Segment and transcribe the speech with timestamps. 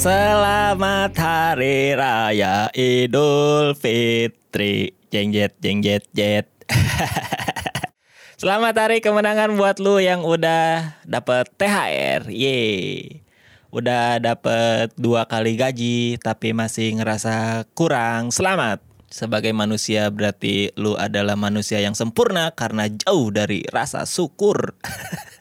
[0.00, 4.96] Selamat Hari Raya Idul Fitri.
[5.12, 6.48] Jeng jet, jeng jet, jet.
[8.40, 12.32] Selamat hari kemenangan buat lu yang udah dapet THR.
[12.32, 13.20] Yeay.
[13.68, 18.32] Udah dapet dua kali gaji tapi masih ngerasa kurang.
[18.32, 18.80] Selamat.
[19.12, 24.72] Sebagai manusia berarti lu adalah manusia yang sempurna karena jauh dari rasa syukur.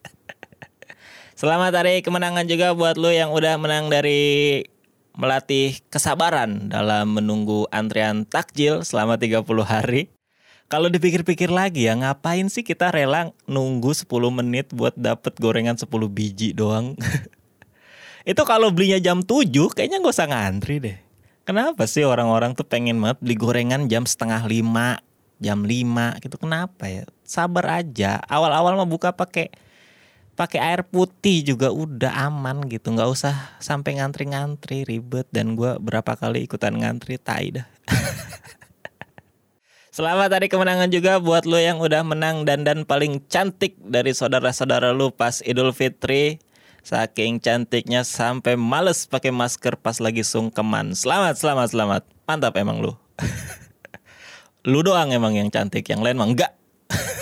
[1.40, 4.60] Selamat hari kemenangan juga buat lu yang udah menang dari
[5.16, 10.12] melatih kesabaran dalam menunggu antrian takjil selama 30 hari.
[10.68, 15.88] Kalau dipikir-pikir lagi ya ngapain sih kita rela nunggu 10 menit buat dapet gorengan 10
[16.12, 17.00] biji doang.
[18.28, 21.00] Itu kalau belinya jam 7 kayaknya gak usah ngantri deh.
[21.48, 25.00] Kenapa sih orang-orang tuh pengen banget beli gorengan jam setengah lima,
[25.40, 26.36] jam lima gitu?
[26.36, 27.08] Kenapa ya?
[27.24, 28.20] Sabar aja.
[28.28, 29.69] Awal-awal mau buka pakai
[30.40, 35.28] pakai air putih juga udah aman gitu, nggak usah sampai ngantri-ngantri ribet.
[35.36, 37.68] Dan gue berapa kali ikutan ngantri, tai dah.
[40.00, 45.12] Selamat hari kemenangan juga buat lo yang udah menang dandan paling cantik dari saudara-saudara lu
[45.12, 46.40] pas Idul Fitri.
[46.80, 50.96] Saking cantiknya sampai males pakai masker pas lagi sungkeman.
[50.96, 52.02] Selamat, selamat, selamat.
[52.24, 52.96] Mantap emang lu.
[54.72, 56.56] lu doang emang yang cantik, yang lain mah enggak.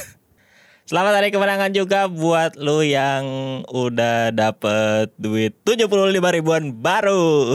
[0.88, 3.24] Selamat hari kemenangan juga buat lu yang
[3.68, 7.54] udah dapet duit 75 ribuan baru.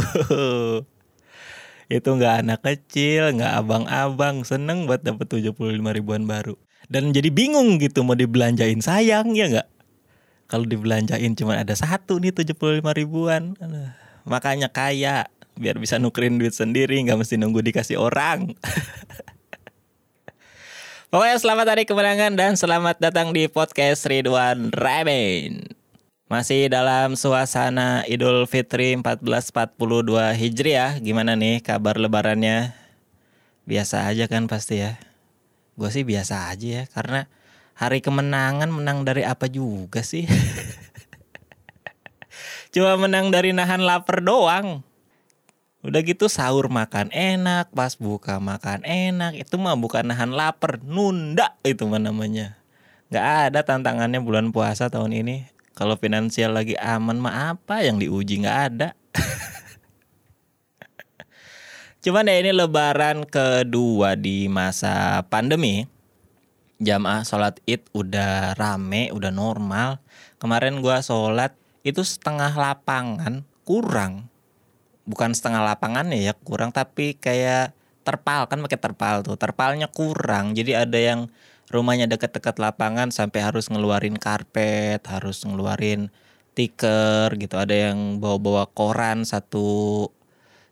[1.88, 6.60] Itu nggak anak kecil, nggak abang-abang, seneng buat dapet 75 ribuan baru.
[6.92, 9.72] Dan jadi bingung gitu mau dibelanjain sayang ya nggak?
[10.52, 13.56] kalau dibelanjain cuma ada satu nih 75 ribuan
[14.28, 18.52] makanya kaya biar bisa nukerin duit sendiri nggak mesti nunggu dikasih orang
[21.12, 25.60] Pokoknya selamat hari kemenangan dan selamat datang di podcast Ridwan Ramen.
[26.24, 29.76] Masih dalam suasana Idul Fitri 1442
[30.32, 30.96] Hijriah.
[31.04, 32.72] Gimana nih kabar lebarannya?
[33.68, 34.96] Biasa aja kan pasti ya.
[35.76, 37.28] Gue sih biasa aja ya karena
[37.76, 40.24] hari kemenangan menang dari apa juga sih?
[42.72, 44.80] Cuma menang dari nahan lapar doang.
[45.82, 49.34] Udah gitu sahur makan enak, pas buka makan enak.
[49.34, 52.54] Itu mah bukan nahan lapar, nunda itu mah namanya.
[53.10, 55.50] Gak ada tantangannya bulan puasa tahun ini.
[55.74, 58.88] Kalau finansial lagi aman mah apa yang diuji gak ada.
[62.06, 65.90] Cuman ya ini lebaran kedua di masa pandemi
[66.82, 70.02] jamaah sholat id udah rame, udah normal.
[70.38, 71.54] Kemarin gua sholat
[71.86, 74.30] itu setengah lapangan kurang.
[75.12, 79.36] Bukan setengah lapangan ya kurang tapi kayak terpal kan pakai terpal tuh.
[79.36, 80.56] Terpalnya kurang.
[80.56, 81.28] Jadi ada yang
[81.68, 86.08] rumahnya dekat-dekat lapangan sampai harus ngeluarin karpet, harus ngeluarin
[86.56, 87.60] tiker gitu.
[87.60, 90.08] Ada yang bawa-bawa koran satu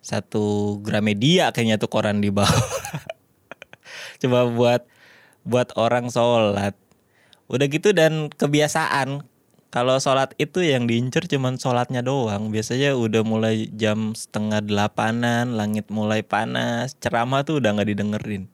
[0.01, 2.49] satu Gramedia kayaknya tuh koran di bawah.
[4.25, 4.83] Coba buat
[5.45, 6.73] buat orang sholat.
[7.51, 9.27] Udah gitu dan kebiasaan
[9.71, 12.51] kalau sholat itu yang diincer cuman sholatnya doang.
[12.51, 18.51] Biasanya udah mulai jam setengah delapanan, langit mulai panas, ceramah tuh udah nggak didengerin.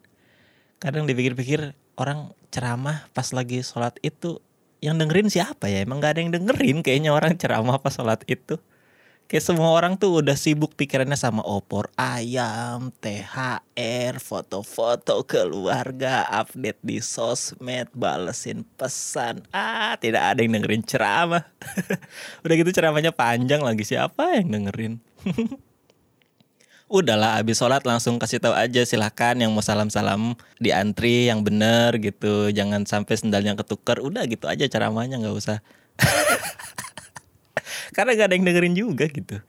[0.76, 4.44] Kadang dipikir-pikir orang ceramah pas lagi sholat itu
[4.84, 5.80] yang dengerin siapa ya?
[5.82, 8.60] Emang gak ada yang dengerin kayaknya orang ceramah pas sholat itu.
[9.26, 17.02] Kayak semua orang tuh udah sibuk pikirannya sama opor ayam, THR, foto-foto keluarga, update di
[17.02, 19.42] sosmed, balesin pesan.
[19.50, 21.42] Ah, tidak ada yang dengerin ceramah.
[22.46, 25.02] udah gitu ceramahnya panjang lagi siapa yang dengerin?
[26.86, 31.98] Udahlah abis sholat langsung kasih tahu aja silahkan yang mau salam-salam di antri yang bener
[31.98, 32.54] gitu.
[32.54, 33.98] Jangan sampai sendalnya ketukar.
[33.98, 35.58] Udah gitu aja ceramahnya nggak usah.
[37.96, 39.40] Karena gak ada yang dengerin juga gitu.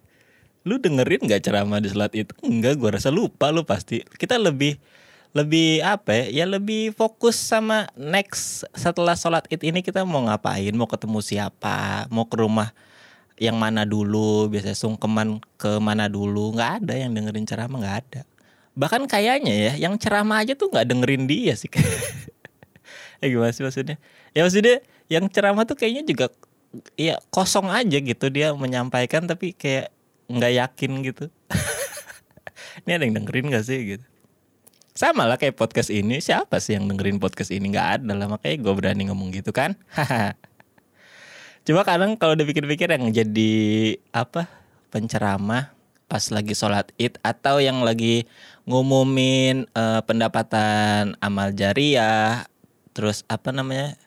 [0.64, 2.32] Lu dengerin gak ceramah di sholat itu?
[2.48, 4.00] Enggak, gue rasa lupa lu pasti.
[4.16, 4.80] Kita lebih
[5.36, 6.44] lebih apa ya?
[6.44, 10.72] Ya lebih fokus sama next setelah sholat id ini kita mau ngapain?
[10.80, 12.08] Mau ketemu siapa?
[12.08, 12.72] Mau ke rumah
[13.36, 14.48] yang mana dulu?
[14.48, 16.56] Biasanya sungkeman ke mana dulu?
[16.56, 18.22] Nggak ada yang dengerin ceramah nggak ada.
[18.80, 21.68] Bahkan kayaknya ya, yang ceramah aja tuh nggak dengerin dia sih.
[23.20, 24.00] ya gimana sih maksudnya?
[24.32, 24.80] Ya maksudnya
[25.12, 26.32] yang ceramah tuh kayaknya juga
[27.00, 29.92] ya kosong aja gitu dia menyampaikan tapi kayak
[30.28, 31.26] nggak yakin gitu.
[32.86, 34.06] Ini ada yang dengerin gak sih gitu?
[34.98, 36.18] Sama lah kayak podcast ini.
[36.18, 37.70] Siapa sih yang dengerin podcast ini?
[37.70, 39.78] Nggak ada lah makanya gue berani ngomong gitu kan.
[41.70, 43.54] Cuma kadang kalau dipikir-pikir yang jadi
[44.10, 44.50] apa
[44.90, 45.78] penceramah
[46.08, 48.24] pas lagi sholat id atau yang lagi
[48.64, 52.48] ngumumin uh, pendapatan amal jariah
[52.96, 54.00] terus apa namanya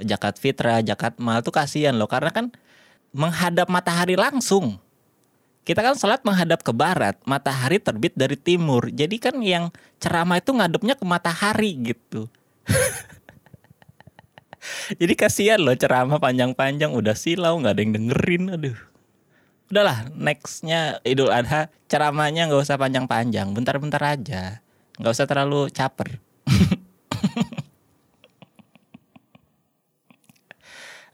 [0.00, 2.52] jakat fitrah, jakat mal tuh kasihan loh karena kan
[3.16, 4.80] menghadap matahari langsung.
[5.66, 8.86] kita kan sholat menghadap ke barat, matahari terbit dari timur.
[8.86, 12.30] Jadi kan yang ceramah itu ngadepnya ke matahari gitu.
[15.02, 18.78] Jadi kasihan loh ceramah panjang-panjang udah silau nggak ada yang dengerin, aduh.
[19.66, 24.62] Udahlah, nextnya Idul Adha ceramahnya nggak usah panjang-panjang, bentar-bentar aja,
[25.02, 26.22] nggak usah terlalu caper.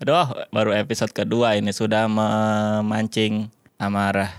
[0.03, 3.47] Aduh, baru episode kedua ini sudah memancing
[3.79, 4.35] amarah.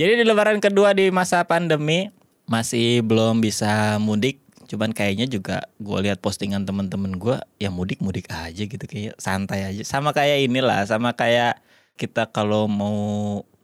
[0.00, 2.08] Jadi di lebaran kedua di masa pandemi
[2.48, 4.40] masih belum bisa mudik.
[4.72, 9.84] Cuman kayaknya juga gue lihat postingan temen-temen gue ya mudik-mudik aja gitu kayak santai aja.
[9.84, 11.60] Sama kayak inilah, sama kayak
[12.00, 12.96] kita kalau mau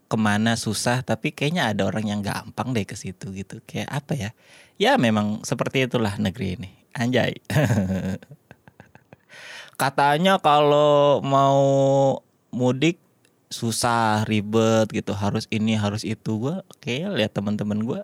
[0.05, 3.65] ke mana susah tapi kayaknya ada orang yang gampang deh ke situ gitu.
[3.65, 4.31] Kayak apa ya?
[4.77, 6.71] Ya memang seperti itulah negeri ini.
[6.93, 7.41] Anjay.
[9.79, 11.63] katanya kalau mau
[12.51, 12.99] mudik
[13.49, 15.15] susah ribet gitu.
[15.15, 16.37] Harus ini harus itu.
[16.37, 18.01] Gue kayak lihat teman-teman gue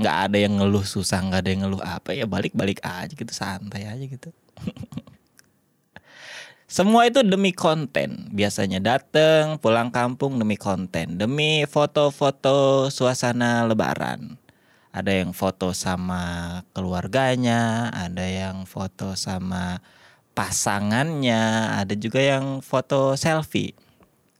[0.00, 2.24] nggak ada yang ngeluh susah nggak ada yang ngeluh apa ya.
[2.24, 4.30] Balik balik aja gitu santai aja gitu.
[6.70, 8.30] Semua itu demi konten.
[8.30, 11.18] Biasanya dateng pulang kampung demi konten.
[11.18, 14.38] Demi foto-foto suasana lebaran.
[14.94, 19.78] Ada yang foto sama keluarganya ada yang foto sama
[20.40, 23.76] pasangannya, ada juga yang foto selfie.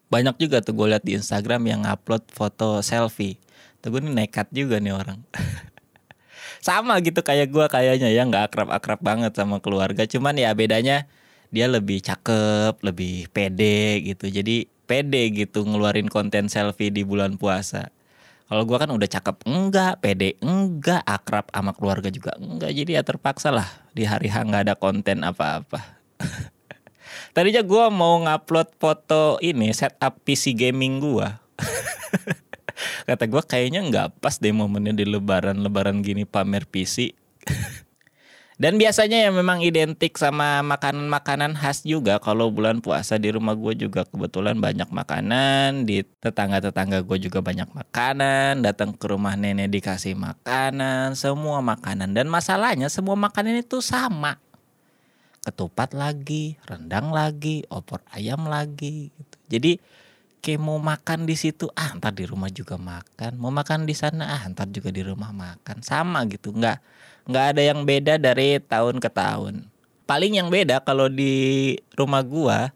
[0.09, 3.37] Banyak juga tuh gue lihat di Instagram yang upload foto selfie.
[3.85, 5.21] Tuh gue nih nekat juga nih orang.
[6.65, 10.09] sama gitu kayak gue kayaknya ya nggak akrab-akrab banget sama keluarga.
[10.09, 11.05] Cuman ya bedanya
[11.53, 14.33] dia lebih cakep, lebih pede gitu.
[14.33, 17.93] Jadi pede gitu ngeluarin konten selfie di bulan puasa.
[18.49, 22.73] Kalau gue kan udah cakep enggak, pede enggak, akrab sama keluarga juga enggak.
[22.73, 23.69] Jadi ya terpaksa lah
[24.01, 26.01] di hari H nggak ada konten apa-apa.
[27.37, 31.29] Tadinya gue mau ngupload foto ini setup PC gaming gue.
[33.09, 37.13] Kata gue kayaknya nggak pas deh momennya di lebaran-lebaran gini pamer PC.
[38.61, 43.73] Dan biasanya yang memang identik sama makanan-makanan khas juga kalau bulan puasa di rumah gue
[43.73, 50.13] juga kebetulan banyak makanan, di tetangga-tetangga gue juga banyak makanan, datang ke rumah nenek dikasih
[50.13, 52.13] makanan, semua makanan.
[52.13, 54.37] Dan masalahnya semua makanan itu sama.
[55.41, 59.37] Ketupat lagi, rendang lagi, opor ayam lagi gitu.
[59.57, 59.73] Jadi
[60.45, 64.41] kayak mau makan di situ ah ntar di rumah juga makan mau makan di sana
[64.41, 66.81] ah ntar juga di rumah makan sama gitu nggak
[67.29, 69.67] nggak ada yang beda dari tahun ke tahun.
[70.09, 72.75] Paling yang beda kalau di rumah gua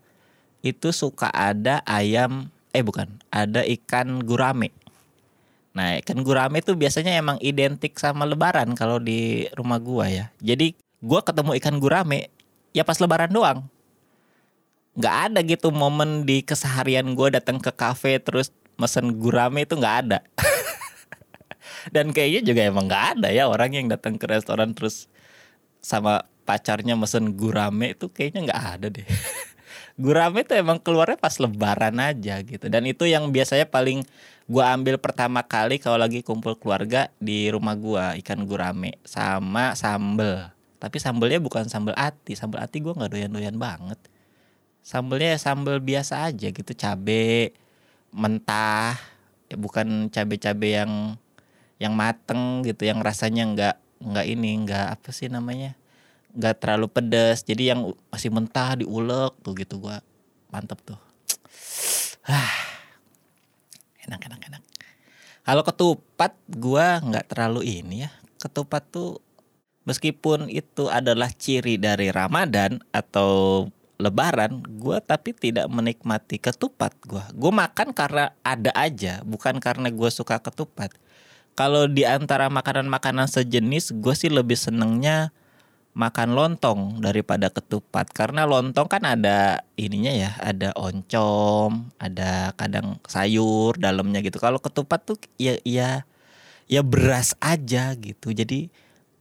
[0.64, 4.74] itu suka ada ayam eh bukan, ada ikan gurame.
[5.74, 10.26] Nah, ikan gurame itu biasanya emang identik sama lebaran kalau di rumah gua ya.
[10.38, 12.30] Jadi gua ketemu ikan gurame
[12.70, 13.66] ya pas lebaran doang.
[14.94, 19.96] Nggak ada gitu momen di keseharian gua datang ke kafe terus mesen gurame itu nggak
[20.06, 20.18] ada.
[21.92, 25.10] dan kayaknya juga emang nggak ada ya orang yang datang ke restoran terus
[25.84, 29.04] sama pacarnya mesen gurame itu kayaknya nggak ada deh.
[29.94, 32.66] Gurame itu emang keluarnya pas lebaran aja gitu.
[32.66, 34.02] Dan itu yang biasanya paling
[34.50, 40.50] gua ambil pertama kali kalau lagi kumpul keluarga di rumah gua ikan gurame sama sambel.
[40.82, 43.96] Tapi sambelnya bukan sambel ati sambel ati gua nggak doyan-doyan banget.
[44.84, 47.54] Sambelnya sambel biasa aja gitu cabe
[48.14, 48.94] mentah
[49.50, 51.18] ya bukan cabe-cabe yang
[51.84, 55.76] yang mateng gitu yang rasanya nggak nggak ini nggak apa sih namanya
[56.34, 60.02] nggak terlalu pedas jadi yang masih mentah diulek tuh gitu gua.
[60.50, 60.98] Mantep tuh.
[64.04, 64.62] Enak enak enak.
[65.44, 68.10] Kalau ketupat gua nggak terlalu ini ya.
[68.42, 69.22] Ketupat tuh
[69.86, 73.64] meskipun itu adalah ciri dari Ramadan atau
[73.94, 77.22] Lebaran, gue tapi tidak menikmati ketupat gue.
[77.30, 80.90] Gue makan karena ada aja, bukan karena gue suka ketupat
[81.54, 85.30] kalau di antara makanan-makanan sejenis gue sih lebih senengnya
[85.94, 88.10] makan lontong daripada ketupat.
[88.10, 94.42] Karena lontong kan ada ininya ya ada oncom ada kadang sayur dalamnya gitu.
[94.42, 96.02] Kalau ketupat tuh ya ya
[96.66, 98.34] ya beras aja gitu.
[98.34, 98.68] Jadi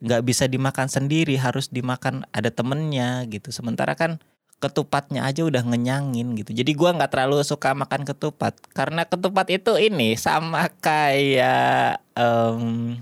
[0.04, 3.54] nggak bisa dimakan sendiri harus dimakan ada temennya gitu.
[3.54, 4.18] Sementara kan
[4.64, 6.56] ketupatnya aja udah ngenyangin gitu.
[6.56, 12.96] Jadi gua nggak terlalu suka makan ketupat karena ketupat itu ini sama kayak um,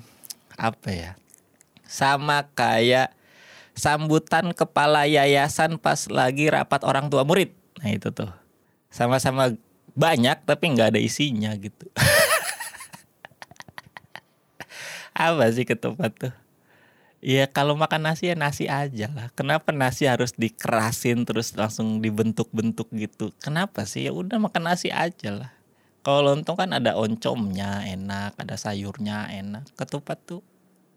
[0.58, 1.12] apa ya?
[1.86, 3.14] Sama kayak
[3.78, 7.54] sambutan kepala yayasan pas lagi rapat orang tua murid.
[7.78, 8.34] Nah itu tuh
[8.90, 9.54] sama-sama
[9.94, 11.86] banyak tapi nggak ada isinya gitu.
[15.30, 16.34] apa sih ketupat tuh?
[17.22, 19.30] Iya kalau makan nasi ya nasi aja lah.
[19.38, 23.30] Kenapa nasi harus dikerasin terus langsung dibentuk-bentuk gitu?
[23.38, 24.10] Kenapa sih?
[24.10, 25.54] Ya udah makan nasi aja lah.
[26.02, 29.70] Kalau lontong kan ada oncomnya enak, ada sayurnya enak.
[29.78, 30.42] Ketupat tuh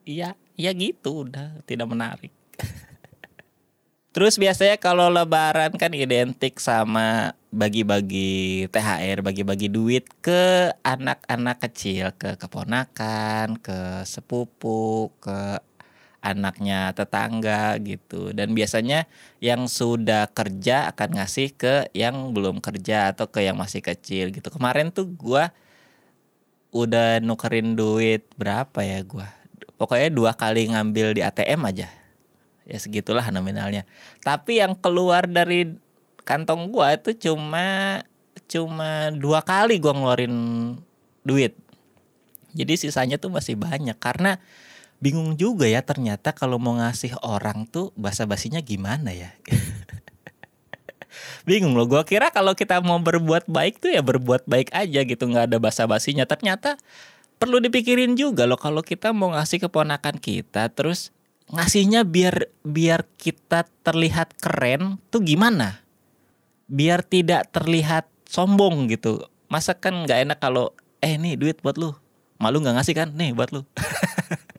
[0.09, 2.33] iya, iya gitu udah tidak menarik.
[4.17, 12.41] Terus biasanya kalau lebaran kan identik sama bagi-bagi THR, bagi-bagi duit ke anak-anak kecil, ke
[12.41, 15.61] keponakan, ke sepupu, ke
[16.25, 18.33] anaknya tetangga gitu.
[18.33, 19.05] Dan biasanya
[19.45, 24.49] yang sudah kerja akan ngasih ke yang belum kerja atau ke yang masih kecil gitu.
[24.49, 25.53] Kemarin tuh gua
[26.73, 29.29] udah nukerin duit berapa ya gua?
[29.77, 31.89] Pokoknya dua kali ngambil di ATM aja
[32.65, 33.85] ya segitulah nominalnya
[34.25, 35.77] tapi yang keluar dari
[36.25, 38.01] kantong gua itu cuma
[38.49, 40.37] cuma dua kali gua ngeluarin
[41.21, 41.53] duit
[42.57, 44.41] jadi sisanya tuh masih banyak karena
[45.03, 49.35] bingung juga ya ternyata kalau mau ngasih orang tuh basa basinya gimana ya
[51.49, 55.25] bingung loh gua kira kalau kita mau berbuat baik tuh ya berbuat baik aja gitu
[55.29, 56.81] nggak ada basa basinya ternyata
[57.37, 61.15] perlu dipikirin juga loh kalau kita mau ngasih keponakan kita terus
[61.53, 65.85] ngasihnya biar biar kita terlihat keren tuh gimana?
[66.65, 69.29] Biar tidak terlihat sombong gitu.
[69.53, 70.73] Masa kan nggak enak kalau
[71.05, 71.93] eh nih duit buat lu.
[72.41, 73.09] Malu nggak ngasih kan?
[73.13, 73.69] Nih buat lu.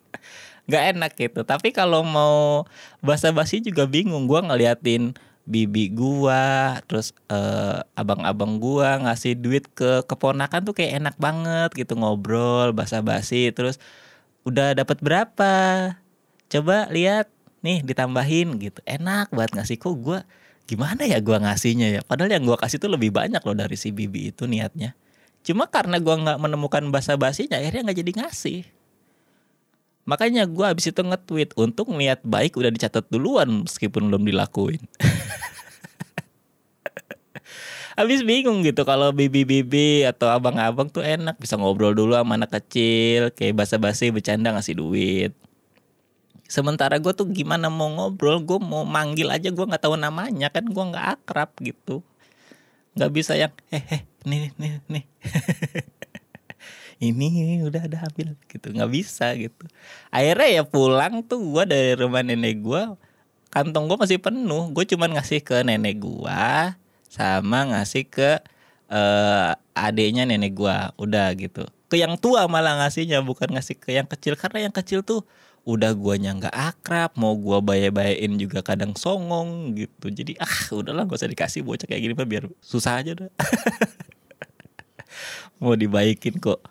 [0.66, 1.42] nggak enak gitu.
[1.46, 2.66] Tapi kalau mau
[3.04, 4.26] basa-basi juga bingung.
[4.30, 5.14] Gua ngeliatin
[5.46, 11.94] bibi gua, terus uh, abang-abang gua ngasih duit ke keponakan tuh kayak enak banget gitu
[11.94, 13.78] ngobrol basa-basi terus
[14.46, 15.54] udah dapat berapa?
[16.50, 17.28] coba lihat
[17.66, 20.20] nih ditambahin gitu enak banget ngasih kok gue
[20.70, 23.90] gimana ya gue ngasihnya ya padahal yang gue kasih tuh lebih banyak loh dari si
[23.90, 24.94] bibi itu niatnya
[25.46, 28.62] cuma karena gue nggak menemukan bahasa basinya akhirnya nggak jadi ngasih
[30.06, 34.82] makanya gue abis itu nge-tweet untuk niat baik udah dicatat duluan meskipun belum dilakuin.
[37.96, 43.32] Habis bingung gitu kalau bibi-bibi atau abang-abang tuh enak bisa ngobrol dulu sama anak kecil
[43.32, 45.32] kayak basa-basi bercanda ngasih duit.
[46.46, 50.68] Sementara gue tuh gimana mau ngobrol gue mau manggil aja gue nggak tahu namanya kan
[50.68, 52.04] gue nggak akrab gitu.
[53.00, 55.04] Nggak bisa yang hehe nih nih nih
[57.00, 58.72] ini udah ada ambil gitu.
[58.72, 59.66] Nggak bisa gitu.
[60.12, 62.84] Akhirnya ya pulang tuh gue dari rumah nenek gue
[63.52, 64.72] kantong gue masih penuh.
[64.72, 66.42] Gue cuman ngasih ke nenek gue
[67.12, 68.40] sama ngasih ke
[68.92, 71.68] uh, adiknya nenek gue udah gitu.
[71.92, 74.40] Ke yang tua malah ngasihnya bukan ngasih ke yang kecil.
[74.40, 75.28] Karena yang kecil tuh
[75.66, 77.12] udah guanya nggak akrab.
[77.20, 80.14] Mau gua bayar-bayain juga kadang songong gitu.
[80.14, 83.32] Jadi ah udahlah gak usah dikasih bocah kayak gini mah biar susah aja dah.
[85.62, 86.62] Mau dibaikin kok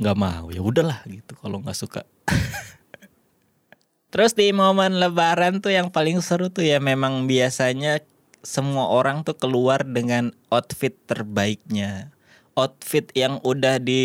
[0.00, 0.48] nggak mau.
[0.48, 2.02] Ya udahlah gitu kalau nggak suka.
[4.10, 8.02] Terus di momen lebaran tuh yang paling seru tuh ya memang biasanya
[8.42, 12.10] semua orang tuh keluar dengan outfit terbaiknya.
[12.58, 14.02] Outfit yang udah di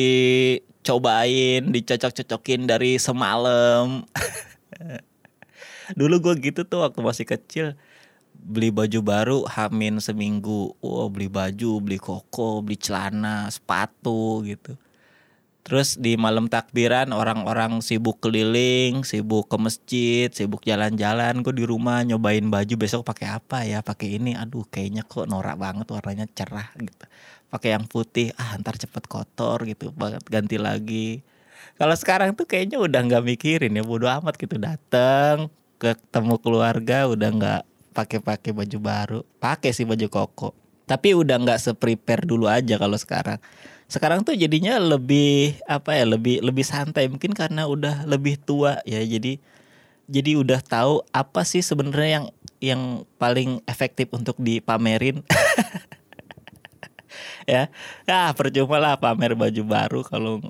[0.85, 4.05] cobain dicocok-cocokin dari semalam.
[5.97, 7.73] Dulu gue gitu tuh waktu masih kecil
[8.35, 10.77] beli baju baru hamin seminggu.
[10.85, 14.77] Wow beli baju beli koko beli celana sepatu gitu
[15.65, 22.05] terus di malam takbiran orang-orang sibuk keliling sibuk ke masjid sibuk jalan-jalan gue di rumah
[22.05, 23.81] nyobain baju besok pakai apa ya?
[23.81, 24.37] Pakai ini.
[24.37, 27.05] Aduh kayaknya kok norak banget warnanya cerah gitu.
[27.49, 31.25] Pakai yang putih ah ntar cepet kotor gitu banget ganti lagi.
[31.81, 35.49] Kalau sekarang tuh kayaknya udah nggak mikirin ya bodo amat gitu dateng
[35.81, 37.61] ketemu keluarga udah nggak
[37.97, 39.19] pakai-pakai baju baru.
[39.41, 43.41] Pakai sih baju koko tapi udah nggak seprepare dulu aja kalau sekarang
[43.85, 49.01] sekarang tuh jadinya lebih apa ya lebih lebih santai mungkin karena udah lebih tua ya.
[49.01, 49.37] Jadi
[50.05, 52.25] jadi udah tahu apa sih sebenarnya yang
[52.61, 52.81] yang
[53.17, 55.21] paling efektif untuk dipamerin.
[57.45, 57.69] Ya
[58.09, 60.41] ya percuma lah pamer baju baru kalau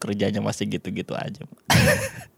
[0.00, 1.44] kerjanya masih gitu-gitu aja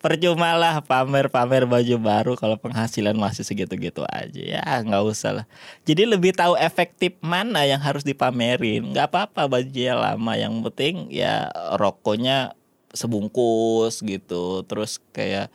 [0.00, 4.40] percuma lah pamer-pamer baju baru kalau penghasilan masih segitu-gitu aja.
[4.40, 5.46] Ya nggak usah lah.
[5.84, 8.96] Jadi lebih tahu efektif mana yang harus dipamerin.
[8.96, 12.56] Nggak apa-apa bajunya lama yang penting ya rokoknya
[12.96, 14.64] sebungkus gitu.
[14.64, 15.52] Terus kayak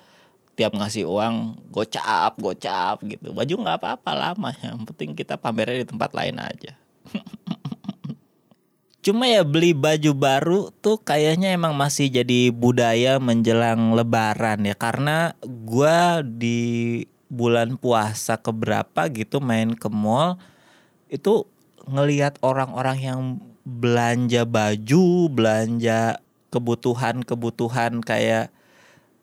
[0.55, 3.33] tiap ngasih uang gocap gocap gitu.
[3.33, 6.77] Baju nggak apa-apa lama yang penting kita pamernya di tempat lain aja
[9.05, 15.37] cuma ya beli baju baru tuh kayaknya emang masih jadi budaya menjelang lebaran ya karena
[15.45, 16.61] gue di
[17.29, 20.41] bulan puasa keberapa gitu main ke mall
[21.05, 21.45] itu
[21.85, 23.19] ngelihat orang-orang yang
[23.61, 26.17] belanja baju belanja
[26.49, 28.49] kebutuhan-kebutuhan kayak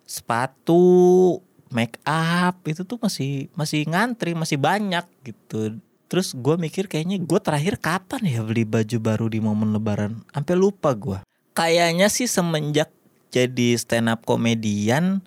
[0.04, 1.40] sepatu,
[1.72, 5.80] make up itu tuh masih masih ngantri, masih banyak gitu.
[6.12, 10.20] Terus gue mikir kayaknya gue terakhir kapan ya beli baju baru di momen lebaran?
[10.28, 11.24] Sampai lupa gue
[11.56, 12.92] Kayaknya sih semenjak
[13.32, 15.24] jadi stand up komedian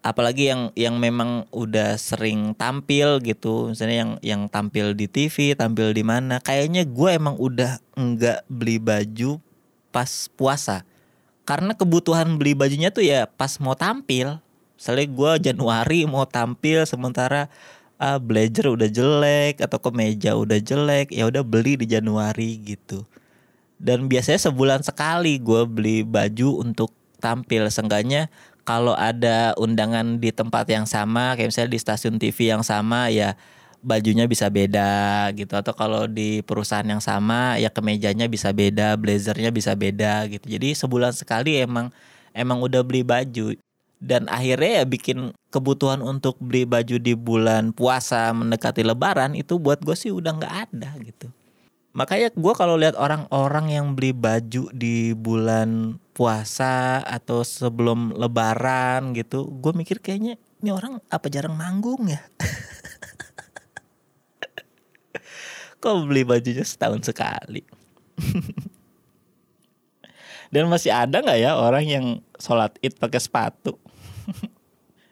[0.00, 5.92] apalagi yang yang memang udah sering tampil gitu misalnya yang yang tampil di TV tampil
[5.92, 9.36] di mana kayaknya gue emang udah enggak beli baju
[9.92, 10.88] pas puasa.
[11.44, 14.40] Karena kebutuhan beli bajunya tuh ya pas mau tampil.
[14.80, 17.52] Misalnya gue Januari mau tampil sementara
[18.00, 23.04] ah, blazer udah jelek atau kemeja udah jelek ya udah beli di Januari gitu.
[23.80, 27.68] Dan biasanya sebulan sekali gue beli baju untuk tampil.
[27.68, 28.32] Seenggaknya
[28.64, 33.36] kalau ada undangan di tempat yang sama kayak misalnya di stasiun TV yang sama ya
[33.80, 35.52] bajunya bisa beda gitu.
[35.56, 40.44] Atau kalau di perusahaan yang sama ya kemejanya bisa beda blazernya bisa beda gitu.
[40.48, 41.92] Jadi sebulan sekali emang
[42.36, 43.56] emang udah beli baju.
[44.00, 49.82] Dan akhirnya ya bikin kebutuhan untuk beli baju di bulan puasa mendekati lebaran itu buat
[49.82, 51.26] gue sih udah nggak ada gitu.
[51.90, 59.50] Makanya gue kalau lihat orang-orang yang beli baju di bulan puasa atau sebelum lebaran gitu
[59.58, 62.22] gue mikir kayaknya ini orang apa jarang manggung ya?
[65.82, 67.66] Kok beli bajunya setahun sekali?
[70.54, 73.78] Dan masih ada nggak ya orang yang sholat id pakai sepatu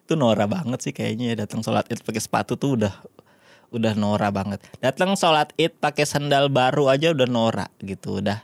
[0.08, 2.96] itu norak banget sih kayaknya ya datang sholat id pakai sepatu tuh udah
[3.68, 4.64] udah norak banget.
[4.80, 8.40] Datang sholat id pakai sandal baru aja udah norak gitu, udah.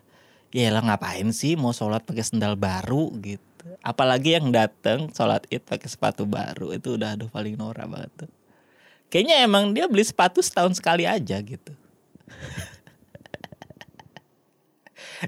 [0.53, 3.65] Ya lah ngapain sih mau sholat pakai sandal baru gitu.
[3.81, 8.31] Apalagi yang datang sholat id pakai sepatu baru itu udah aduh paling norak banget tuh.
[9.09, 11.73] Kayaknya emang dia beli sepatu setahun sekali aja gitu.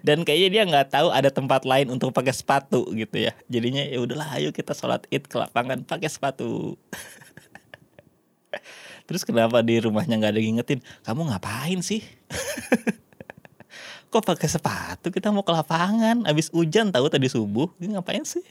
[0.03, 3.33] Dan kayaknya dia nggak tahu ada tempat lain untuk pakai sepatu gitu ya.
[3.47, 6.75] Jadinya ya udahlah ayo kita sholat id ke lapangan pakai sepatu.
[9.07, 10.81] Terus kenapa di rumahnya nggak ada ngingetin?
[11.07, 12.03] Kamu ngapain sih?
[14.11, 15.15] Kok pakai sepatu?
[15.15, 16.27] Kita mau ke lapangan.
[16.27, 17.71] Abis hujan tahu tadi subuh.
[17.79, 18.43] Ini ngapain sih?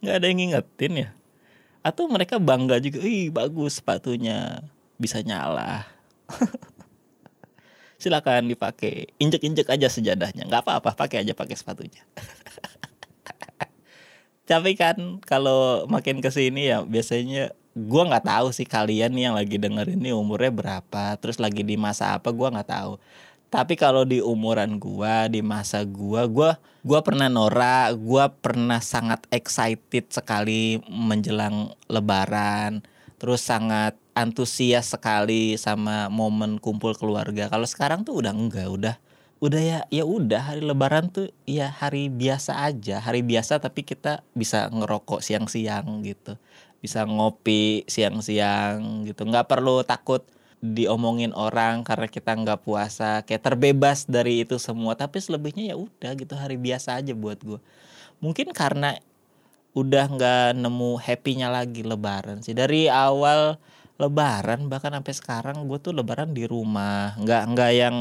[0.00, 1.08] Nggak ada yang ngingetin ya?
[1.82, 3.02] Atau mereka bangga juga.
[3.02, 4.62] Ih bagus sepatunya.
[5.00, 5.86] Bisa nyala.
[8.00, 9.12] Silakan dipakai.
[9.20, 10.48] Injek-injek aja sejadahnya.
[10.48, 10.96] Nggak apa-apa.
[10.96, 12.00] Pakai aja pakai sepatunya.
[14.50, 19.54] Tapi kan kalau makin ke sini ya biasanya gue nggak tahu sih kalian yang lagi
[19.54, 22.98] denger ini umurnya berapa terus lagi di masa apa gue nggak tahu
[23.46, 26.50] tapi kalau di umuran gue di masa gue gue
[26.82, 32.82] gue pernah Nora gue pernah sangat excited sekali menjelang Lebaran
[33.22, 37.48] terus sangat antusias sekali sama momen kumpul keluarga.
[37.48, 38.96] Kalau sekarang tuh udah enggak udah
[39.40, 44.20] udah ya ya udah hari lebaran tuh ya hari biasa aja hari biasa tapi kita
[44.36, 46.36] bisa ngerokok siang-siang gitu
[46.80, 49.28] bisa ngopi siang-siang gitu.
[49.28, 50.24] Nggak perlu takut
[50.60, 54.96] diomongin orang karena kita nggak puasa kayak terbebas dari itu semua.
[54.96, 57.60] Tapi selebihnya ya udah gitu hari biasa aja buat gue
[58.20, 59.00] mungkin karena
[59.72, 62.52] udah nggak nemu happynya lagi lebaran sih.
[62.52, 63.56] Dari awal
[64.00, 67.12] lebaran bahkan sampai sekarang gue tuh lebaran di rumah.
[67.20, 67.96] Nggak nggak yang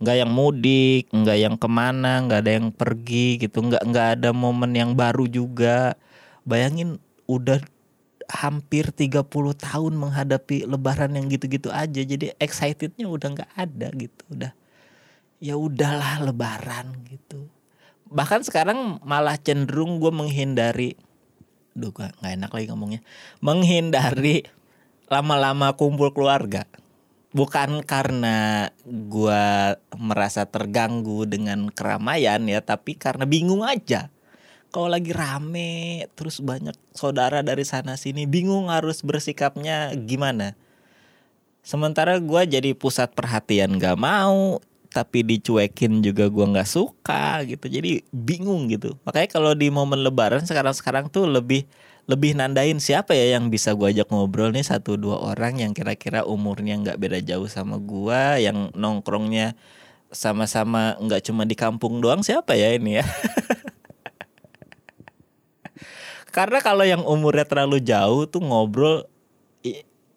[0.00, 3.62] nggak yang mudik nggak yang ke mana nggak ada yang pergi gitu.
[3.62, 5.94] Nggak nggak ada momen yang baru juga.
[6.42, 6.98] Bayangin
[7.30, 7.62] udah
[8.26, 12.02] hampir 30 tahun menghadapi lebaran yang gitu-gitu aja.
[12.02, 14.52] Jadi excitednya udah nggak ada gitu udah.
[15.40, 17.46] Ya udahlah lebaran gitu.
[18.10, 20.98] Bahkan sekarang malah cenderung gue menghindari
[21.70, 23.00] duh nggak enak lagi ngomongnya.
[23.38, 24.42] Menghindari
[25.10, 26.64] lama-lama kumpul keluarga.
[27.34, 29.44] Bukan karena gue
[29.98, 34.10] merasa terganggu dengan keramaian ya tapi karena bingung aja.
[34.70, 40.54] Kalau lagi rame terus banyak saudara dari sana sini bingung harus bersikapnya gimana.
[41.66, 47.66] Sementara gue jadi pusat perhatian gak mau tapi dicuekin juga gue nggak suka gitu.
[47.70, 48.98] Jadi bingung gitu.
[49.06, 51.66] Makanya kalau di momen lebaran sekarang sekarang tuh lebih
[52.08, 54.64] lebih nandain siapa ya yang bisa gue ajak ngobrol nih?
[54.64, 59.58] Satu dua orang yang kira-kira umurnya nggak beda jauh sama gue yang nongkrongnya
[60.10, 63.06] sama-sama nggak cuma di kampung doang siapa ya ini ya?
[66.34, 69.06] Karena kalau yang umurnya terlalu jauh tuh ngobrol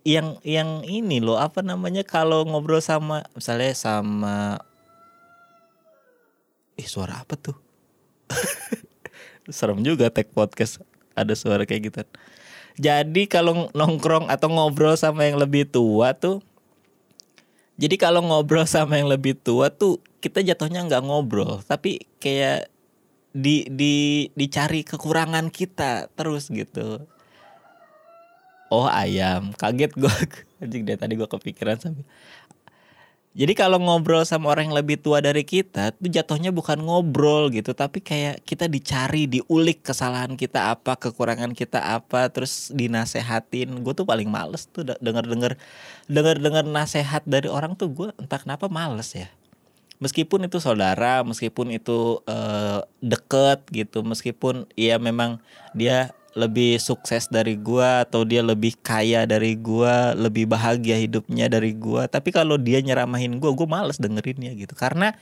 [0.04, 4.60] yang yang ini loh apa namanya kalau ngobrol sama misalnya sama
[6.76, 7.58] ih suara apa tuh?
[9.52, 10.80] Serem juga tag podcast
[11.14, 12.02] ada suara kayak gitu.
[12.82, 16.42] Jadi kalau nongkrong atau ngobrol sama yang lebih tua tuh
[17.74, 22.70] jadi kalau ngobrol sama yang lebih tua tuh kita jatuhnya nggak ngobrol tapi kayak
[23.34, 27.02] di di dicari kekurangan kita terus gitu.
[28.70, 29.54] Oh ayam.
[29.58, 30.10] Kaget gue
[30.62, 32.06] Anjing deh tadi gue kepikiran sampai
[33.34, 37.74] jadi kalau ngobrol sama orang yang lebih tua dari kita tuh jatuhnya bukan ngobrol gitu
[37.74, 43.74] tapi kayak kita dicari diulik kesalahan kita apa kekurangan kita apa terus dinasehatin.
[43.82, 45.58] Gue tuh paling males tuh denger denger
[46.06, 49.26] denger denger nasehat dari orang tuh gue entah kenapa males ya.
[49.98, 55.42] Meskipun itu saudara meskipun itu uh, deket gitu meskipun ya memang
[55.74, 61.78] dia lebih sukses dari gua atau dia lebih kaya dari gua, lebih bahagia hidupnya dari
[61.78, 62.10] gua.
[62.10, 64.74] Tapi kalau dia nyeramahin gua, gua males dengerinnya gitu.
[64.74, 65.14] Karena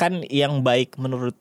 [0.00, 1.36] kan yang baik menurut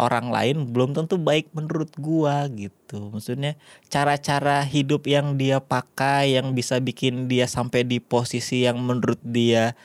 [0.00, 3.12] orang lain belum tentu baik menurut gua gitu.
[3.12, 3.56] Maksudnya
[3.88, 9.76] cara-cara hidup yang dia pakai yang bisa bikin dia sampai di posisi yang menurut dia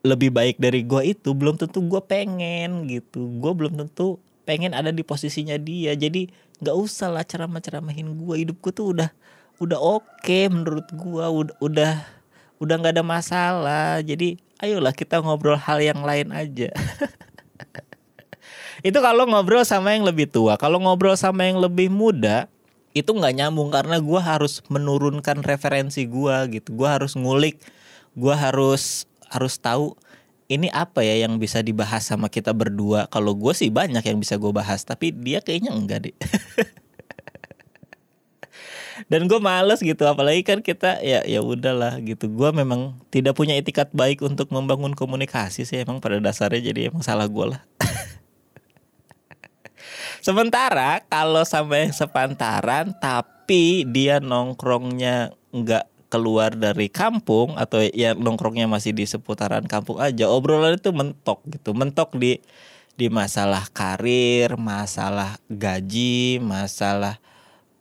[0.00, 3.26] lebih baik dari gua itu belum tentu gua pengen gitu.
[3.40, 5.94] Gua belum tentu pengen ada di posisinya dia.
[5.94, 6.26] Jadi
[6.58, 9.14] nggak usah lah ceramah-ceramahin gue hidup gue tuh udah
[9.62, 12.02] udah oke okay menurut gue udah udah
[12.58, 14.02] udah nggak ada masalah.
[14.02, 16.74] Jadi ayolah kita ngobrol hal yang lain aja.
[18.90, 20.58] Itu kalau ngobrol sama yang lebih tua.
[20.58, 22.50] Kalau ngobrol sama yang lebih muda
[22.90, 23.70] itu nggak nyambung.
[23.70, 26.74] Karena gue harus menurunkan referensi gue gitu.
[26.74, 27.62] Gue harus ngulik
[28.18, 29.94] gue harus harus tahu
[30.50, 33.06] ini apa ya yang bisa dibahas sama kita berdua?
[33.06, 36.16] Kalau gue sih banyak yang bisa gue bahas, tapi dia kayaknya enggak deh.
[39.10, 42.26] Dan gue males gitu, apalagi kan kita ya ya udahlah gitu.
[42.26, 47.06] Gue memang tidak punya etikat baik untuk membangun komunikasi sih emang pada dasarnya jadi emang
[47.06, 47.62] salah gue lah.
[50.26, 58.90] Sementara kalau sampai sepantaran tapi dia nongkrongnya nggak keluar dari kampung atau ya nongkrongnya masih
[58.92, 61.70] di seputaran kampung aja obrolan itu mentok gitu.
[61.72, 62.42] Mentok di
[62.98, 67.16] di masalah karir masalah gaji masalah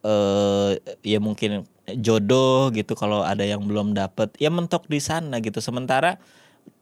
[0.05, 4.29] eh ya mungkin jodoh gitu kalau ada yang belum dapet.
[4.37, 5.57] Ya mentok di sana gitu.
[5.59, 6.21] Sementara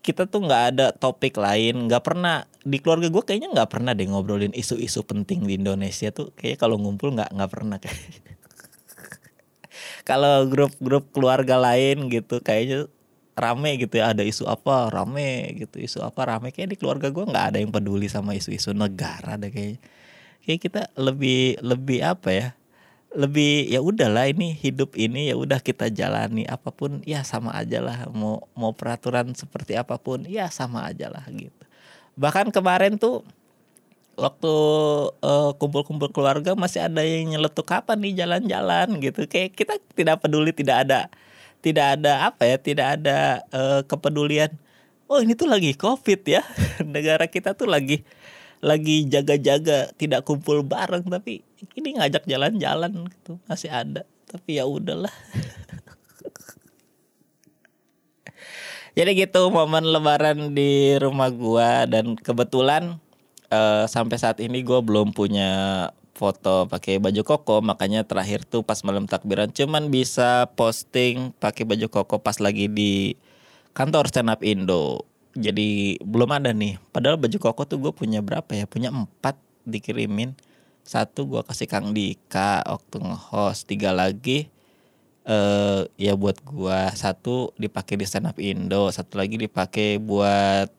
[0.04, 4.08] kita tuh nggak ada topik lain nggak pernah di keluarga gue kayaknya nggak pernah deh
[4.08, 6.36] ngobrolin isu-isu penting di Indonesia tuh.
[6.36, 7.78] Kayak kalau ngumpul nggak nggak pernah.
[7.80, 7.96] kayak
[10.08, 12.88] kalau grup-grup keluarga lain gitu kayaknya
[13.36, 14.15] rame gitu ya.
[14.15, 15.84] Ada isu apa rame gitu.
[15.84, 16.56] Isu apa rame.
[16.56, 19.84] Kayak di keluarga gue nggak ada yang peduli sama isu-isu negara deh kayaknya.
[20.48, 22.48] Kayak kita lebih lebih apa ya?
[23.12, 27.84] Lebih ya udahlah ini hidup ini ya udah kita jalani apa pun ya sama aja
[27.84, 28.08] lah.
[28.15, 31.63] Mau mau peraturan seperti apa pun ya sama aja lah gitu.
[32.15, 33.28] Bahkan kemarin tuh
[34.18, 34.54] waktu
[35.22, 38.98] uh, kumpul-kumpul keluarga masih ada yang nyeletuk kapan nih jalan-jalan?
[38.98, 39.30] Gitu.
[39.30, 41.08] Kayak kita tidak peduli tidak ada
[41.62, 44.50] tidak ada apa ya tidak ada uh, kepedulian.
[45.08, 46.42] Oh ini tuh lagi covid ya.
[46.84, 48.04] Negara kita tuh lagi
[48.58, 51.46] lagi jaga-jaga tidak kumpul bareng tapi
[51.78, 54.04] ini ngajak jalan-jalan gitu masih ada.
[54.28, 55.14] Tapi ya udahlah.
[58.98, 62.98] Jadi gitu momen lebaran di rumah gua dan kebetulan
[63.52, 67.62] uh, sampai saat ini gue belum punya foto pakai baju koko.
[67.62, 73.14] Makanya terakhir tuh pas malam takbiran cuman bisa posting pakai baju koko pas lagi di
[73.78, 75.06] kantor stand up Indo.
[75.38, 76.82] Jadi belum ada nih.
[76.90, 78.66] Padahal baju koko tuh gue punya berapa ya?
[78.66, 79.38] Punya empat
[79.70, 80.34] dikirimin.
[80.88, 83.70] Satu gue kasih Kang Dika waktu nge-host.
[83.70, 84.50] Tiga lagi
[85.28, 86.88] eh ya buat gua.
[86.96, 88.90] Satu dipakai di stand up Indo.
[88.90, 90.72] Satu lagi dipakai buat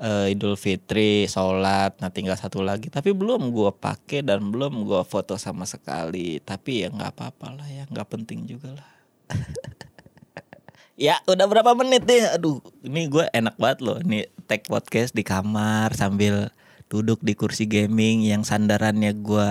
[0.00, 2.90] uh, Idul Fitri, sholat, nah tinggal satu lagi.
[2.90, 6.40] Tapi belum gue pakai dan belum gue foto sama sekali.
[6.42, 8.90] Tapi ya nggak apa-apa lah ya, nggak penting juga lah.
[11.04, 12.38] ya udah berapa menit nih?
[12.38, 13.98] Aduh, ini gue enak banget loh.
[14.00, 16.50] Ini tag podcast di kamar sambil
[16.92, 19.48] duduk di kursi gaming yang sandarannya gue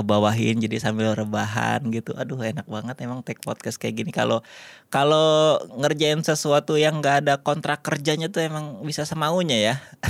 [0.00, 2.16] kebawahin jadi sambil rebahan gitu.
[2.16, 4.10] Aduh enak banget emang take podcast kayak gini.
[4.10, 4.40] Kalau
[4.88, 9.74] kalau ngerjain sesuatu yang nggak ada kontrak kerjanya tuh emang bisa semaunya ya.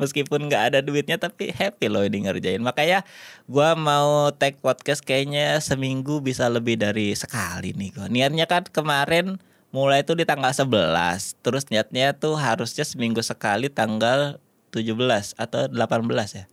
[0.00, 2.62] Meskipun nggak ada duitnya tapi happy loh ini ngerjain.
[2.62, 3.02] Makanya
[3.48, 9.40] gue mau take podcast kayaknya seminggu bisa lebih dari sekali nih gue niatnya kan kemarin
[9.72, 14.36] mulai tuh di tanggal 11 terus niatnya tuh harusnya seminggu sekali tanggal
[14.68, 14.92] 17
[15.40, 16.44] atau 18 ya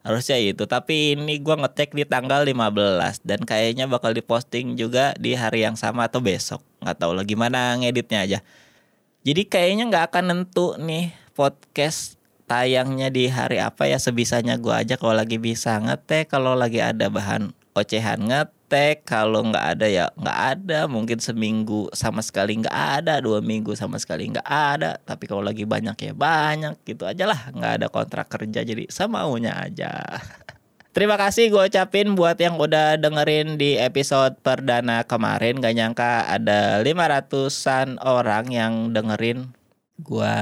[0.00, 5.36] harusnya itu tapi ini gue ngetek di tanggal 15 dan kayaknya bakal diposting juga di
[5.36, 6.64] hari yang sama atau besok.
[6.80, 8.38] Nggak tahu lah gimana ngeditnya aja.
[9.20, 14.98] Jadi kayaknya nggak akan nentu nih podcast tayangnya di hari apa ya sebisanya gue aja
[14.98, 20.06] kalau lagi bisa ngetek kalau lagi ada bahan ocehan ngetek praktek kalau nggak ada ya
[20.14, 20.80] nggak ada.
[20.86, 24.94] Mungkin seminggu sama sekali nggak ada dua minggu sama sekali nggak ada.
[25.02, 27.50] Tapi kalau lagi banyak ya banyak gitu aja lah.
[27.50, 29.90] Nggak ada kontrak kerja jadi semaunya aja.
[30.94, 35.62] Terima kasih gue ucapin buat yang udah dengerin di episode perdana kemarin.
[35.62, 39.54] Gak nyangka ada 500an orang yang dengerin
[40.02, 40.36] gue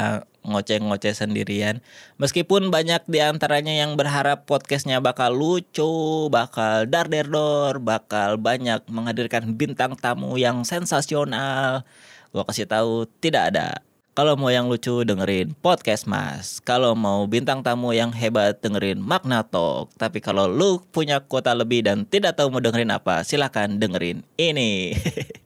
[0.47, 1.83] ngoceh-ngoceh sendirian
[2.21, 8.87] Meskipun banyak di antaranya yang berharap podcastnya bakal lucu Bakal dar der dor Bakal banyak
[8.87, 11.83] menghadirkan bintang tamu yang sensasional
[12.31, 13.83] Gue kasih tahu tidak ada
[14.19, 16.59] kalau mau yang lucu dengerin podcast Mas.
[16.67, 19.95] Kalau mau bintang tamu yang hebat dengerin Magna Talk.
[19.95, 24.99] Tapi kalau lu punya kuota lebih dan tidak tahu mau dengerin apa, silakan dengerin ini.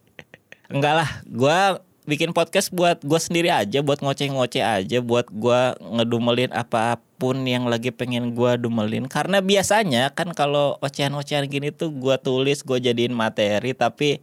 [0.73, 1.61] Enggak lah, gue
[2.03, 7.71] bikin podcast buat gue sendiri aja, buat ngoceh-ngoceh aja, buat gue ngedumelin apa pun yang
[7.71, 9.07] lagi pengen gue dumelin.
[9.07, 14.19] Karena biasanya kan kalau ocehan-ocehan gini tuh gue tulis, gue jadiin materi, tapi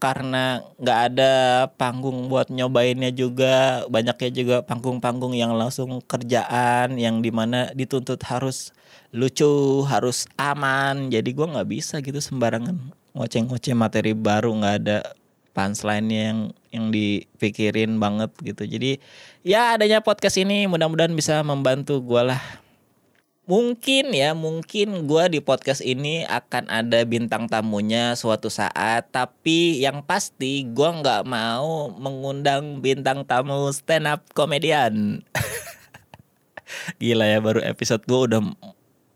[0.00, 1.32] karena nggak ada
[1.76, 8.72] panggung buat nyobainnya juga banyaknya juga panggung-panggung yang langsung kerjaan yang di mana dituntut harus
[9.12, 14.98] lucu harus aman jadi gue nggak bisa gitu sembarangan ngoceh-ngoceh materi baru nggak ada
[15.52, 16.38] punchline yang
[16.70, 18.62] yang dipikirin banget gitu.
[18.66, 19.02] Jadi
[19.42, 22.42] ya adanya podcast ini mudah-mudahan bisa membantu gue lah.
[23.50, 30.06] Mungkin ya mungkin gue di podcast ini akan ada bintang tamunya suatu saat tapi yang
[30.06, 35.26] pasti gue nggak mau mengundang bintang tamu stand up komedian.
[37.02, 38.42] Gila ya baru episode 2 udah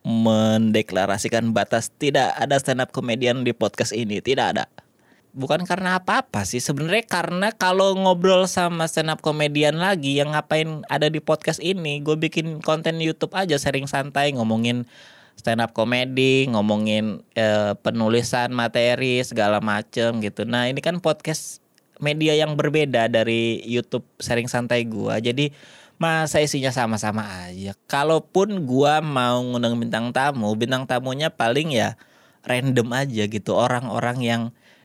[0.02, 4.18] mendeklarasikan batas tidak ada stand up komedian di podcast ini.
[4.18, 4.66] Tidak ada
[5.34, 6.62] bukan karena apa-apa sih.
[6.62, 12.00] Sebenarnya karena kalau ngobrol sama stand up komedian lagi yang ngapain ada di podcast ini
[12.00, 14.86] gue bikin konten YouTube aja sering santai ngomongin
[15.34, 20.46] stand up komedi ngomongin eh, penulisan materi segala macem gitu.
[20.46, 21.58] Nah ini kan podcast
[21.98, 25.50] media yang berbeda dari YouTube sering santai gue jadi
[25.98, 27.74] masa isinya sama-sama aja?
[27.90, 31.98] Kalaupun gue mau ngundang bintang tamu bintang tamunya paling ya
[32.46, 33.58] random aja gitu.
[33.58, 34.42] Orang-orang yang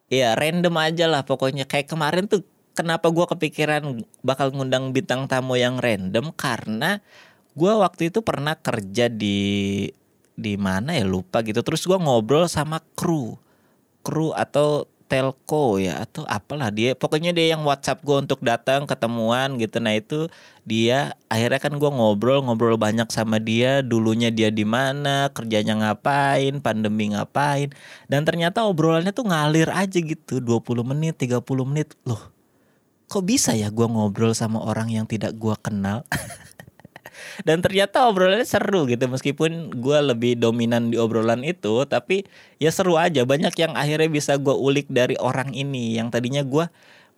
[0.09, 1.69] ya random aja lah pokoknya.
[1.69, 2.43] Kayak kemarin tuh
[2.73, 6.33] kenapa gue kepikiran bakal ngundang bintang tamu yang random?
[6.35, 6.99] Karena
[7.53, 9.87] gue waktu itu pernah kerja di
[10.33, 11.05] di mana ya?
[11.05, 11.61] Lupa gitu.
[11.61, 13.37] Terus gue ngobrol sama kru.
[14.03, 16.93] Kru atau telco ya atau apalah dia.
[16.93, 19.81] Pokoknya dia yang WhatsApp gue untuk datang ketemuan gitu.
[19.81, 20.29] Nah itu
[20.63, 23.81] dia akhirnya kan gue ngobrol ngobrol banyak sama dia.
[23.81, 27.73] Dulunya dia di mana kerjanya ngapain pandemi ngapain.
[28.05, 30.37] Dan ternyata obrolannya tuh ngalir aja gitu.
[30.37, 31.97] 20 menit 30 menit.
[32.05, 32.39] Loh
[33.09, 36.05] kok bisa ya gue ngobrol sama orang yang tidak gue kenal
[37.47, 39.07] dan ternyata obrolannya seru gitu.
[39.07, 42.27] Meskipun gue lebih dominan di obrolan itu tapi
[42.59, 43.23] ya seru aja.
[43.23, 45.95] Banyak yang akhirnya bisa gue ulik dari orang ini.
[45.95, 46.65] Yang tadinya gue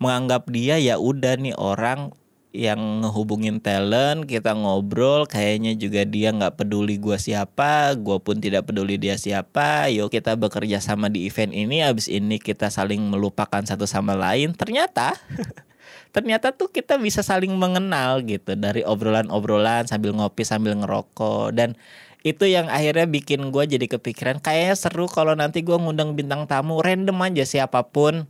[0.02, 2.14] menganggap dia ya udah nih orang
[2.52, 8.68] yang ngehubungin talent kita ngobrol kayaknya juga dia nggak peduli gue siapa gue pun tidak
[8.68, 9.88] peduli dia siapa.
[9.88, 14.52] Yuk kita bekerja sama di event ini abis ini kita saling melupakan satu sama lain.
[14.52, 15.16] Ternyata
[16.12, 21.56] ternyata tuh kita bisa saling mengenal gitu dari obrolan-obrolan sambil ngopi sambil ngerokok.
[21.56, 21.80] Dan
[22.22, 26.78] itu yang akhirnya bikin gue jadi kepikiran kayaknya seru kalau nanti gue ngundang bintang tamu
[26.78, 28.30] random aja siapa pun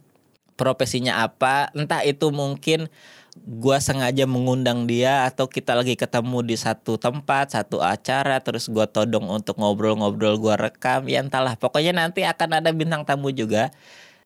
[0.55, 2.87] profesinya apa entah itu mungkin
[3.35, 8.83] gue sengaja mengundang dia atau kita lagi ketemu di satu tempat satu acara terus gue
[8.91, 11.55] todong untuk ngobrol-ngobrol gue rekam ya entahlah.
[11.55, 13.71] Pokoknya nanti akan ada bintang tamu juga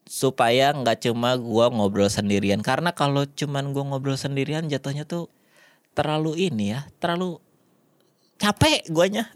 [0.06, 2.62] supaya nggak cuma gua ngobrol sendirian.
[2.62, 5.28] Karena kalau cuman gua ngobrol sendirian jatuhnya tuh
[5.98, 7.42] terlalu ini ya terlalu
[8.38, 9.28] capek guanya.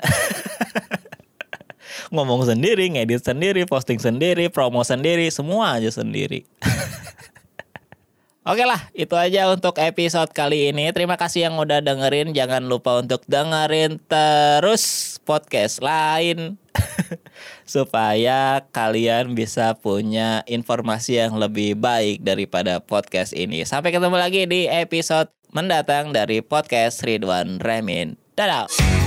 [2.14, 6.46] Ngomong sendiri ngedit sendiri posting sendiri promo sendiri semua aja sendiri
[8.50, 10.90] Oke lah, itu aja untuk episode kali ini.
[10.90, 12.34] Terima kasih yang udah dengerin.
[12.34, 16.58] Jangan lupa untuk dengerin terus podcast lain
[17.78, 23.62] supaya kalian bisa punya informasi yang lebih baik daripada podcast ini.
[23.70, 28.18] Sampai ketemu lagi di episode mendatang dari podcast Ridwan Remin.
[28.34, 28.99] Dadah.